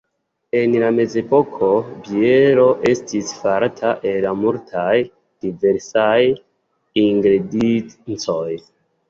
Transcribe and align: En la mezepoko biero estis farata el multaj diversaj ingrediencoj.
En 0.59 0.71
la 0.83 0.87
mezepoko 0.93 1.67
biero 2.07 2.63
estis 2.93 3.29
farata 3.41 3.91
el 4.13 4.25
multaj 4.47 4.95
diversaj 5.47 6.17
ingrediencoj. 7.05 8.51